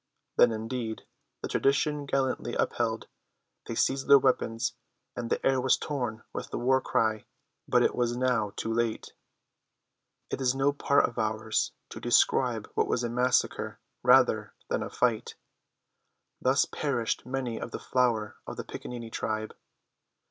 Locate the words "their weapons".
4.07-4.73